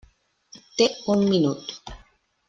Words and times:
Té 0.79 0.87
un 1.17 1.21
minut. 1.33 1.75